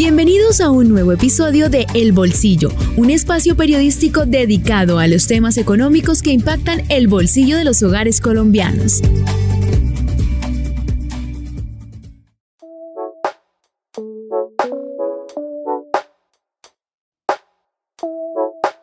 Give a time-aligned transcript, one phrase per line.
[0.00, 5.58] Bienvenidos a un nuevo episodio de El Bolsillo, un espacio periodístico dedicado a los temas
[5.58, 9.02] económicos que impactan el bolsillo de los hogares colombianos.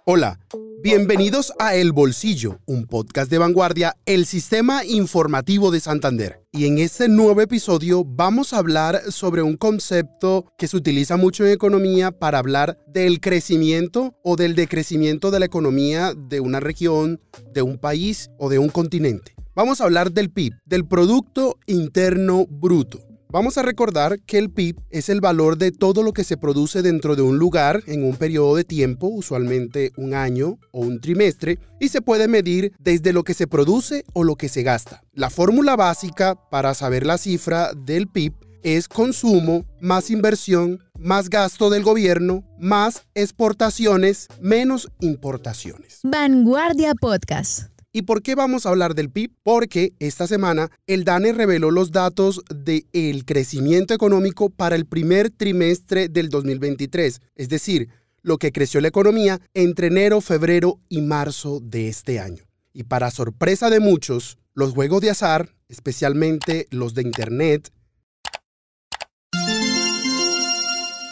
[0.04, 0.38] Hola,
[0.82, 6.41] bienvenidos a El Bolsillo, un podcast de vanguardia, el sistema informativo de Santander.
[6.52, 11.46] Y en este nuevo episodio vamos a hablar sobre un concepto que se utiliza mucho
[11.46, 17.20] en economía para hablar del crecimiento o del decrecimiento de la economía de una región,
[17.54, 19.35] de un país o de un continente.
[19.55, 23.05] Vamos a hablar del PIB, del Producto Interno Bruto.
[23.29, 26.81] Vamos a recordar que el PIB es el valor de todo lo que se produce
[26.81, 31.59] dentro de un lugar en un periodo de tiempo, usualmente un año o un trimestre,
[31.79, 35.03] y se puede medir desde lo que se produce o lo que se gasta.
[35.13, 41.70] La fórmula básica para saber la cifra del PIB es consumo más inversión más gasto
[41.70, 45.99] del gobierno más exportaciones menos importaciones.
[46.04, 47.74] Vanguardia Podcast.
[47.96, 49.32] ¿Y por qué vamos a hablar del PIB?
[49.41, 56.10] Porque esta semana el DANE reveló los datos del crecimiento económico para el primer trimestre
[56.10, 57.88] del 2023, es decir,
[58.21, 62.43] lo que creció la economía entre enero, febrero y marzo de este año.
[62.73, 67.72] Y para sorpresa de muchos, los juegos de azar, especialmente los de Internet,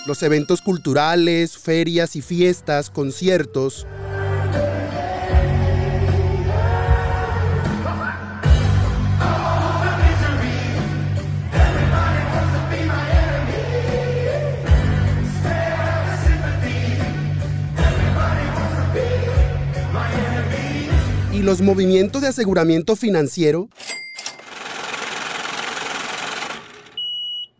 [0.05, 3.87] los eventos culturales, ferias y fiestas, conciertos,
[21.43, 23.67] los movimientos de aseguramiento financiero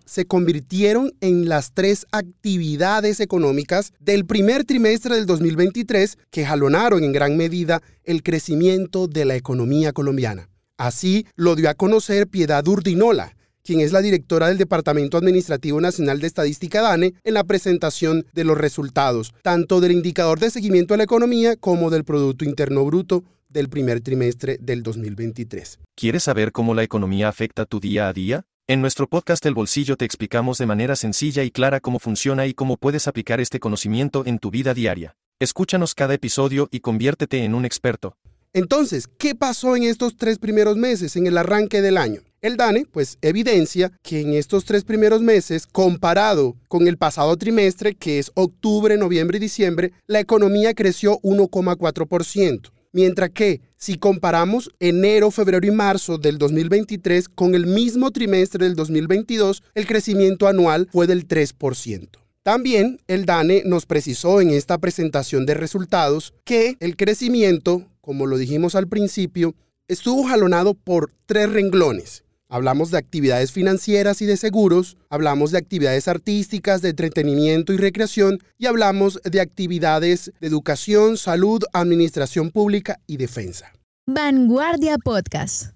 [0.05, 7.11] se convirtieron en las tres actividades económicas del primer trimestre del 2023 que jalonaron en
[7.11, 10.49] gran medida el crecimiento de la economía colombiana.
[10.77, 16.19] Así lo dio a conocer Piedad Urdinola, quien es la directora del Departamento Administrativo Nacional
[16.19, 20.97] de Estadística DANE, en la presentación de los resultados, tanto del indicador de seguimiento a
[20.97, 23.23] la economía como del Producto Interno Bruto
[23.53, 25.79] del primer trimestre del 2023.
[25.95, 28.45] ¿Quieres saber cómo la economía afecta tu día a día?
[28.67, 32.53] En nuestro podcast El Bolsillo te explicamos de manera sencilla y clara cómo funciona y
[32.53, 35.15] cómo puedes aplicar este conocimiento en tu vida diaria.
[35.39, 38.17] Escúchanos cada episodio y conviértete en un experto.
[38.53, 42.21] Entonces, ¿qué pasó en estos tres primeros meses, en el arranque del año?
[42.39, 47.95] El DANE, pues, evidencia que en estos tres primeros meses, comparado con el pasado trimestre,
[47.95, 52.71] que es octubre, noviembre y diciembre, la economía creció 1,4%.
[52.93, 58.75] Mientras que si comparamos enero, febrero y marzo del 2023 con el mismo trimestre del
[58.75, 62.09] 2022, el crecimiento anual fue del 3%.
[62.43, 68.37] También el DANE nos precisó en esta presentación de resultados que el crecimiento, como lo
[68.37, 69.55] dijimos al principio,
[69.87, 72.23] estuvo jalonado por tres renglones.
[72.53, 78.37] Hablamos de actividades financieras y de seguros, hablamos de actividades artísticas, de entretenimiento y recreación
[78.59, 83.73] y hablamos de actividades de educación, salud, administración pública y defensa.
[84.05, 85.73] Vanguardia Podcast.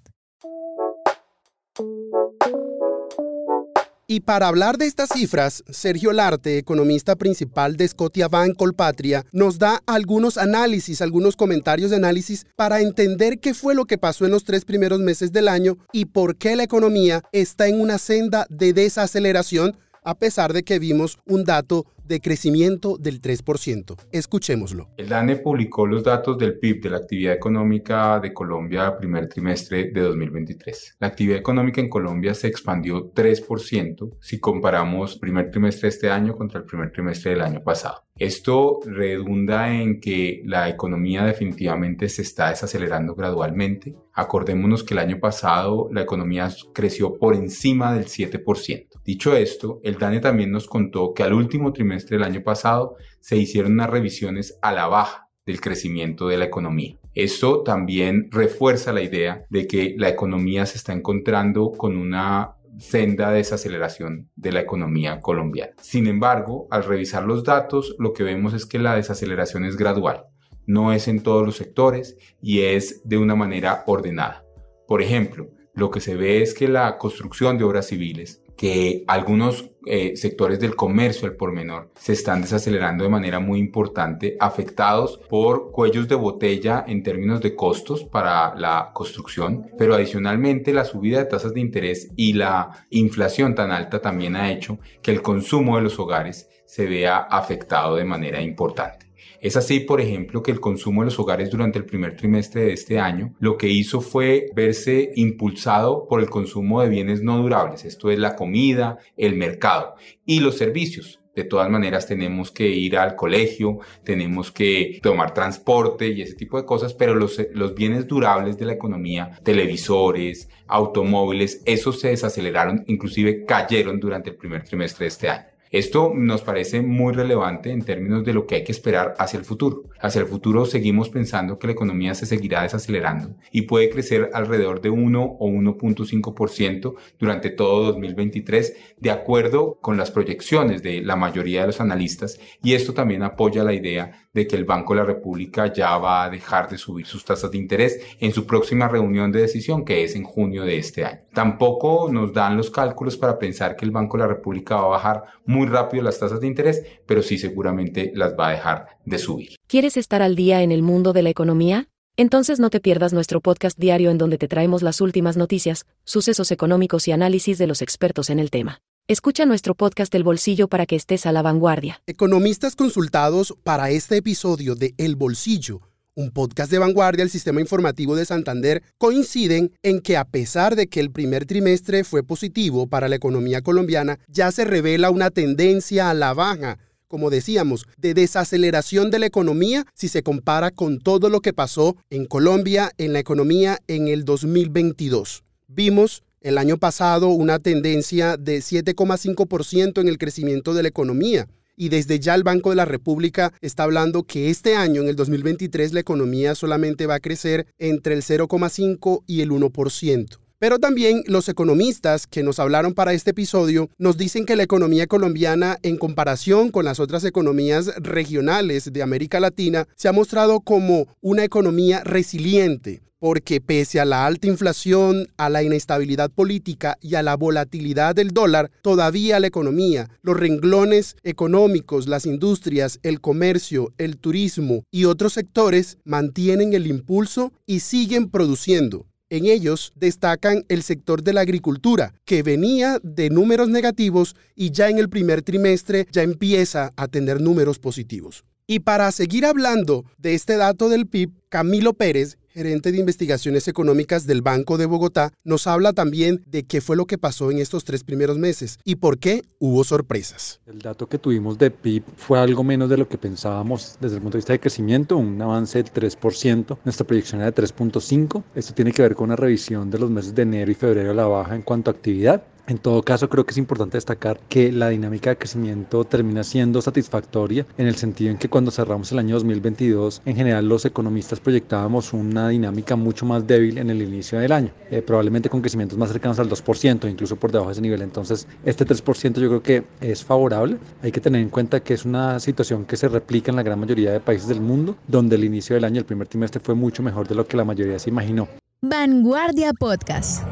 [4.10, 9.84] Y para hablar de estas cifras, Sergio Larte, economista principal de Scotiabank Colpatria, nos da
[9.86, 14.46] algunos análisis, algunos comentarios de análisis para entender qué fue lo que pasó en los
[14.46, 18.72] tres primeros meses del año y por qué la economía está en una senda de
[18.72, 19.76] desaceleración
[20.06, 23.96] a pesar de que vimos un dato de crecimiento del 3%.
[24.12, 24.90] Escuchémoslo.
[24.98, 29.92] El DANE publicó los datos del PIB de la actividad económica de Colombia primer trimestre
[29.92, 30.98] de 2023.
[31.00, 36.36] La actividad económica en Colombia se expandió 3% si comparamos primer trimestre de este año
[36.36, 38.08] contra el primer trimestre del año pasado.
[38.18, 43.96] Esto redunda en que la economía definitivamente se está desacelerando gradualmente.
[44.14, 48.87] Acordémonos que el año pasado la economía creció por encima del 7%.
[49.08, 53.38] Dicho esto, el DANE también nos contó que al último trimestre del año pasado se
[53.38, 57.00] hicieron unas revisiones a la baja del crecimiento de la economía.
[57.16, 63.32] Esto también refuerza la idea de que la economía se está encontrando con una senda
[63.32, 65.72] de desaceleración de la economía colombiana.
[65.82, 70.26] Sin embargo, al revisar los datos, lo que vemos es que la desaceleración es gradual,
[70.66, 74.44] no es en todos los sectores y es de una manera ordenada.
[74.86, 79.72] Por ejemplo, lo que se ve es que la construcción de obras civiles que algunos
[79.86, 85.18] eh, sectores del comercio al por menor se están desacelerando de manera muy importante, afectados
[85.30, 91.20] por cuellos de botella en términos de costos para la construcción, pero adicionalmente la subida
[91.20, 95.78] de tasas de interés y la inflación tan alta también ha hecho que el consumo
[95.78, 99.07] de los hogares se vea afectado de manera importante.
[99.40, 102.74] Es así, por ejemplo, que el consumo de los hogares durante el primer trimestre de
[102.74, 107.86] este año lo que hizo fue verse impulsado por el consumo de bienes no durables,
[107.86, 109.96] esto es la comida, el mercado
[110.26, 111.20] y los servicios.
[111.36, 116.58] De todas maneras tenemos que ir al colegio, tenemos que tomar transporte y ese tipo
[116.58, 122.84] de cosas, pero los, los bienes durables de la economía, televisores, automóviles, esos se desaceleraron,
[122.88, 125.46] inclusive cayeron durante el primer trimestre de este año.
[125.72, 129.46] Esto nos parece muy relevante en términos de lo que hay que esperar hacia el
[129.46, 129.84] futuro.
[130.00, 134.82] Hacia el futuro seguimos pensando que la economía se seguirá desacelerando y puede crecer alrededor
[134.82, 141.62] de 1 o 1.5% durante todo 2023, de acuerdo con las proyecciones de la mayoría
[141.62, 145.06] de los analistas, y esto también apoya la idea de que el Banco de la
[145.06, 149.32] República ya va a dejar de subir sus tasas de interés en su próxima reunión
[149.32, 151.22] de decisión, que es en junio de este año.
[151.34, 154.88] Tampoco nos dan los cálculos para pensar que el Banco de la República va a
[154.90, 155.24] bajar
[155.58, 159.56] muy rápido las tasas de interés, pero sí seguramente las va a dejar de subir.
[159.68, 161.90] ¿Quieres estar al día en el mundo de la economía?
[162.16, 166.52] Entonces no te pierdas nuestro podcast diario en donde te traemos las últimas noticias, sucesos
[166.52, 168.80] económicos y análisis de los expertos en el tema.
[169.08, 172.02] Escucha nuestro podcast El Bolsillo para que estés a la vanguardia.
[172.08, 175.82] Economistas consultados para este episodio de El Bolsillo,
[176.18, 180.88] un podcast de vanguardia del Sistema Informativo de Santander, coinciden en que a pesar de
[180.88, 186.10] que el primer trimestre fue positivo para la economía colombiana, ya se revela una tendencia
[186.10, 191.30] a la baja como decíamos, de desaceleración de la economía si se compara con todo
[191.30, 195.46] lo que pasó en Colombia en la economía en el 2022.
[195.70, 201.48] Vimos el año pasado una tendencia de 7,5% en el crecimiento de la economía.
[201.80, 205.16] Y desde ya el Banco de la República está hablando que este año, en el
[205.16, 210.47] 2023, la economía solamente va a crecer entre el 0,5 y el 1%.
[210.60, 215.06] Pero también los economistas que nos hablaron para este episodio nos dicen que la economía
[215.06, 221.16] colombiana, en comparación con las otras economías regionales de América Latina, se ha mostrado como
[221.22, 227.22] una economía resiliente, porque pese a la alta inflación, a la inestabilidad política y a
[227.22, 234.18] la volatilidad del dólar, todavía la economía, los renglones económicos, las industrias, el comercio, el
[234.18, 239.06] turismo y otros sectores mantienen el impulso y siguen produciendo.
[239.30, 244.90] En ellos destacan el sector de la agricultura, que venía de números negativos y ya
[244.90, 248.46] en el primer trimestre ya empieza a tener números positivos.
[248.68, 254.26] Y para seguir hablando de este dato del PIB, Camilo Pérez, gerente de investigaciones económicas
[254.26, 257.84] del Banco de Bogotá, nos habla también de qué fue lo que pasó en estos
[257.84, 260.60] tres primeros meses y por qué hubo sorpresas.
[260.66, 264.24] El dato que tuvimos de PIB fue algo menos de lo que pensábamos desde el
[264.24, 266.80] punto de vista de crecimiento, un avance del 3%.
[266.84, 268.44] Nuestra proyección era de 3.5%.
[268.56, 271.14] Esto tiene que ver con una revisión de los meses de enero y febrero a
[271.14, 272.42] la baja en cuanto a actividad.
[272.68, 276.82] En todo caso, creo que es importante destacar que la dinámica de crecimiento termina siendo
[276.82, 281.40] satisfactoria en el sentido en que cuando cerramos el año 2022, en general los economistas
[281.40, 285.98] proyectábamos una dinámica mucho más débil en el inicio del año, eh, probablemente con crecimientos
[285.98, 288.02] más cercanos al 2%, incluso por debajo de ese nivel.
[288.02, 290.78] Entonces, este 3% yo creo que es favorable.
[291.02, 293.80] Hay que tener en cuenta que es una situación que se replica en la gran
[293.80, 297.02] mayoría de países del mundo, donde el inicio del año, el primer trimestre, fue mucho
[297.02, 298.50] mejor de lo que la mayoría se imaginó.
[298.82, 300.44] Vanguardia Podcast.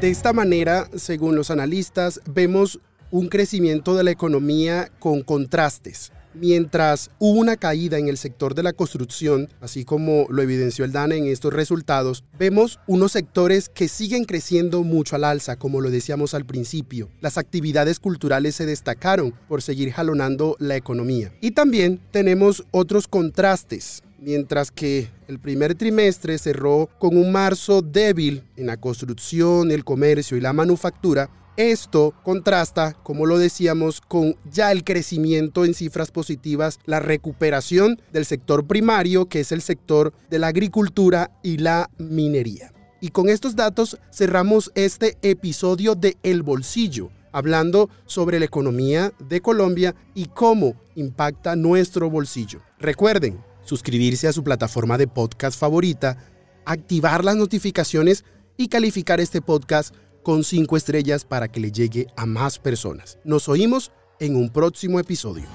[0.00, 2.80] De esta manera, según los analistas, vemos
[3.10, 6.10] un crecimiento de la economía con contrastes.
[6.32, 10.92] Mientras hubo una caída en el sector de la construcción, así como lo evidenció el
[10.92, 15.90] DANE en estos resultados, vemos unos sectores que siguen creciendo mucho al alza, como lo
[15.90, 17.10] decíamos al principio.
[17.20, 21.30] Las actividades culturales se destacaron por seguir jalonando la economía.
[21.42, 28.44] Y también tenemos otros contrastes mientras que el primer trimestre cerró con un marzo débil
[28.56, 34.72] en la construcción, el comercio y la manufactura, esto contrasta, como lo decíamos, con ya
[34.72, 40.38] el crecimiento en cifras positivas, la recuperación del sector primario, que es el sector de
[40.38, 42.72] la agricultura y la minería.
[43.00, 49.40] Y con estos datos cerramos este episodio de El Bolsillo, hablando sobre la economía de
[49.40, 52.60] Colombia y cómo impacta nuestro bolsillo.
[52.78, 56.18] Recuerden suscribirse a su plataforma de podcast favorita,
[56.64, 58.24] activar las notificaciones
[58.56, 63.18] y calificar este podcast con 5 estrellas para que le llegue a más personas.
[63.24, 65.46] Nos oímos en un próximo episodio.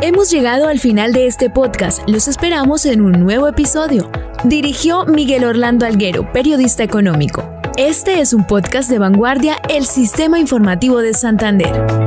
[0.00, 2.06] Hemos llegado al final de este podcast.
[2.08, 4.10] Los esperamos en un nuevo episodio.
[4.44, 7.48] Dirigió Miguel Orlando Alguero, periodista económico.
[7.78, 12.03] Este es un podcast de vanguardia, el Sistema Informativo de Santander.